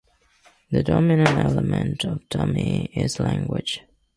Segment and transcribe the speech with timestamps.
[0.71, 3.83] The dominant element of dumy is language.